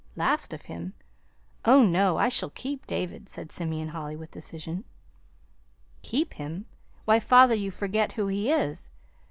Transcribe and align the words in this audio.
"Last 0.15 0.51
of 0.51 0.63
him? 0.63 0.95
Oh, 1.63 1.83
no, 1.83 2.17
I 2.17 2.27
shall 2.27 2.49
keep 2.49 2.87
David," 2.87 3.29
said 3.29 3.51
Simeon 3.51 3.89
Holly, 3.89 4.15
with 4.15 4.31
decision. 4.31 4.83
"Keep 6.01 6.33
him! 6.33 6.65
Why, 7.05 7.19
father, 7.19 7.53
you 7.53 7.69
forget 7.69 8.13
who 8.13 8.25
he 8.25 8.51
is! 8.51 8.89